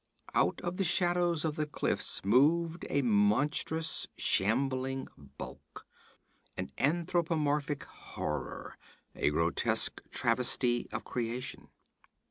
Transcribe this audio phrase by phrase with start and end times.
[0.33, 5.85] Out of the shadows of the cliffs moved a monstrous shambling bulk
[6.57, 8.79] an anthropomorphic horror,
[9.13, 11.67] a grotesque travesty of creation.